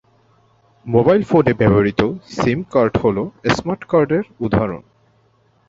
[0.85, 2.01] Mobile phone এ ব্যবহৃত
[2.35, 3.17] SIM card হল
[3.55, 4.83] স্মার্ট কার্ডের উদাহরণ।